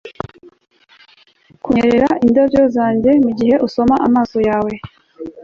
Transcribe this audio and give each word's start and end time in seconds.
Kunyerera 1.63 2.09
indabyo 2.25 2.61
zanjye 2.75 3.11
mugihe 3.25 3.55
usoma 3.67 3.95
amaso 4.07 4.37
yawe 4.49 4.73